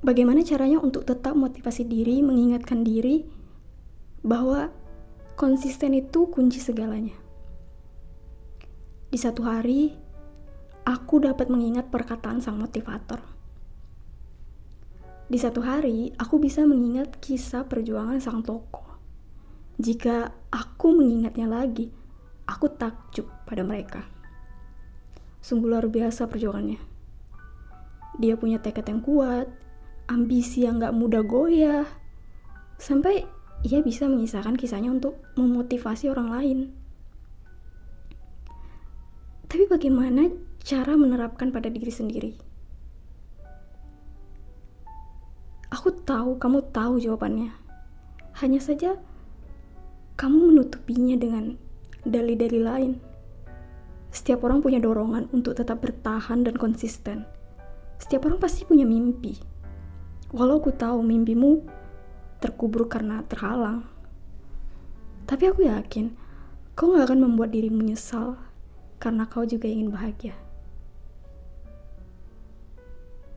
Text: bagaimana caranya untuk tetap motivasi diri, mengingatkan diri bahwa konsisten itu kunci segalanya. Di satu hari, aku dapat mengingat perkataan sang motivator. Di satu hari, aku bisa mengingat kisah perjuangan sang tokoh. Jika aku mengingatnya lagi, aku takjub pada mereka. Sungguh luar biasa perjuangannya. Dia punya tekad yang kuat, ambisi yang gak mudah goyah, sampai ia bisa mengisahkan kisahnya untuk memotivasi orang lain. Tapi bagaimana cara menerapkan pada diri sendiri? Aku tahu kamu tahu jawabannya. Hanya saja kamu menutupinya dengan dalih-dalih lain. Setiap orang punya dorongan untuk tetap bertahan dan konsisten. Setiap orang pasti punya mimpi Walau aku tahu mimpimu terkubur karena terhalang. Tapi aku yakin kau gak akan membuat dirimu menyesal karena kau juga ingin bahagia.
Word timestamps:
bagaimana 0.00 0.44
caranya 0.44 0.80
untuk 0.80 1.04
tetap 1.04 1.36
motivasi 1.36 1.84
diri, 1.84 2.24
mengingatkan 2.24 2.84
diri 2.84 3.24
bahwa 4.20 4.72
konsisten 5.36 5.96
itu 5.96 6.28
kunci 6.28 6.60
segalanya. 6.60 7.16
Di 9.10 9.18
satu 9.18 9.42
hari, 9.44 9.92
aku 10.84 11.24
dapat 11.24 11.48
mengingat 11.48 11.88
perkataan 11.88 12.40
sang 12.44 12.60
motivator. 12.60 13.20
Di 15.30 15.38
satu 15.38 15.62
hari, 15.62 16.10
aku 16.18 16.42
bisa 16.42 16.66
mengingat 16.66 17.22
kisah 17.22 17.62
perjuangan 17.66 18.18
sang 18.18 18.42
tokoh. 18.42 18.98
Jika 19.80 20.28
aku 20.50 20.92
mengingatnya 20.92 21.46
lagi, 21.48 21.88
aku 22.44 22.66
takjub 22.68 23.30
pada 23.46 23.62
mereka. 23.62 24.04
Sungguh 25.40 25.70
luar 25.70 25.86
biasa 25.88 26.28
perjuangannya. 26.28 26.82
Dia 28.20 28.36
punya 28.36 28.60
tekad 28.60 28.84
yang 28.90 29.00
kuat, 29.00 29.48
ambisi 30.10 30.66
yang 30.66 30.82
gak 30.82 30.90
mudah 30.90 31.22
goyah, 31.22 31.86
sampai 32.82 33.22
ia 33.62 33.78
bisa 33.78 34.10
mengisahkan 34.10 34.58
kisahnya 34.58 34.90
untuk 34.90 35.22
memotivasi 35.38 36.10
orang 36.10 36.28
lain. 36.34 36.58
Tapi 39.46 39.70
bagaimana 39.70 40.34
cara 40.66 40.98
menerapkan 40.98 41.54
pada 41.54 41.70
diri 41.70 41.92
sendiri? 41.94 42.32
Aku 45.70 45.94
tahu 46.02 46.42
kamu 46.42 46.66
tahu 46.74 46.98
jawabannya. 46.98 47.54
Hanya 48.42 48.58
saja 48.58 48.98
kamu 50.18 50.50
menutupinya 50.50 51.14
dengan 51.14 51.54
dalih-dalih 52.02 52.62
lain. 52.62 52.92
Setiap 54.10 54.42
orang 54.42 54.58
punya 54.58 54.82
dorongan 54.82 55.30
untuk 55.30 55.54
tetap 55.54 55.78
bertahan 55.78 56.42
dan 56.42 56.58
konsisten. 56.58 57.22
Setiap 58.02 58.26
orang 58.26 58.42
pasti 58.42 58.66
punya 58.66 58.82
mimpi 58.82 59.38
Walau 60.30 60.62
aku 60.62 60.70
tahu 60.70 61.02
mimpimu 61.02 61.66
terkubur 62.38 62.86
karena 62.86 63.26
terhalang. 63.26 63.82
Tapi 65.26 65.50
aku 65.50 65.66
yakin 65.66 66.14
kau 66.78 66.94
gak 66.94 67.10
akan 67.10 67.26
membuat 67.26 67.50
dirimu 67.50 67.82
menyesal 67.82 68.38
karena 69.02 69.26
kau 69.26 69.42
juga 69.42 69.66
ingin 69.66 69.90
bahagia. 69.90 70.38